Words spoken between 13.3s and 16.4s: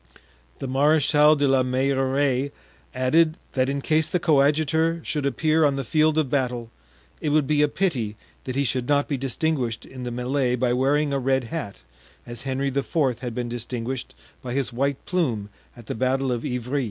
been distinguished by his white plume at the battle